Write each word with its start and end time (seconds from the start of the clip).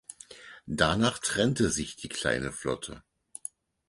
Danach 0.65 1.19
trennte 1.19 1.69
sich 1.69 1.95
die 1.95 2.09
kleine 2.09 2.51
Flotte. 2.51 3.03